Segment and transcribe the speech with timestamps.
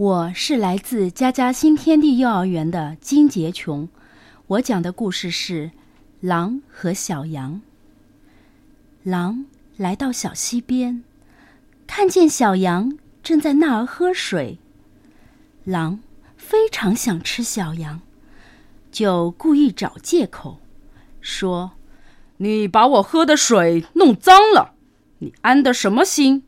[0.00, 3.86] 我是来自佳佳新天地幼儿园的金杰琼，
[4.46, 5.66] 我讲的故事是
[6.20, 7.60] 《狼和小羊》。
[9.10, 9.44] 狼
[9.76, 11.04] 来到小溪边，
[11.86, 14.58] 看见小羊正在那儿喝水。
[15.64, 16.00] 狼
[16.34, 18.00] 非常想吃小羊，
[18.90, 20.60] 就故意找借口，
[21.20, 21.72] 说
[22.38, 24.72] ：“你把我喝的水弄脏了，
[25.18, 26.44] 你安的什么心？”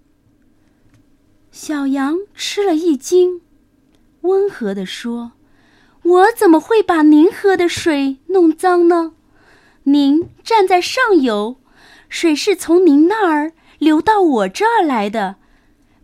[1.53, 3.43] 小羊吃了一惊，
[4.23, 5.33] 温和地说
[6.03, 9.13] ：“我怎么会把您喝的水弄脏呢？
[9.83, 11.59] 您站在上游，
[12.09, 15.37] 水是从您那儿流到我这儿来的，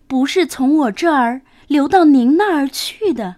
[0.06, 3.36] 不是从我这儿流到您那儿去的。”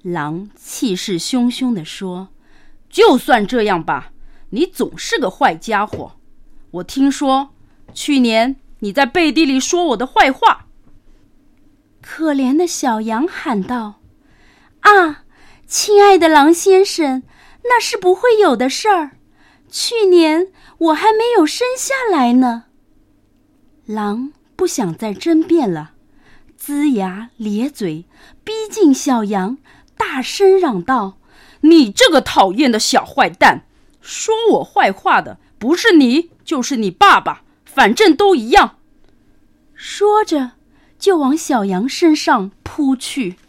[0.00, 2.28] 狼气势汹汹地说
[2.88, 4.12] ：“就算这样吧，
[4.48, 6.12] 你总是个坏家伙。
[6.70, 7.50] 我听说，
[7.92, 10.68] 去年你在背地里说我的坏话。”
[12.12, 14.00] 可怜的小羊喊道
[14.82, 15.22] ：“啊，
[15.68, 17.22] 亲爱的狼先生，
[17.62, 19.12] 那是不会有的事儿。
[19.70, 22.64] 去年我还没有生下来呢。”
[23.86, 25.92] 狼不想再争辩了，
[26.60, 28.06] 龇牙咧嘴，
[28.42, 29.58] 逼近小羊，
[29.96, 31.16] 大声嚷道
[31.62, 33.66] ：“你这个讨厌的小坏蛋，
[34.00, 38.78] 说我坏话的不是你，就是你爸爸，反正都一样。”
[39.72, 40.59] 说着。
[41.00, 43.36] 就往小羊身上扑去。